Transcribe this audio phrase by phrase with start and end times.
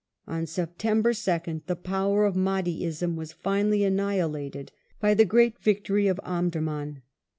[0.25, 6.19] On Septeml)er 2nd the power of Mahdiism was finally annihilated by the great victory of
[6.23, 7.01] Om durman.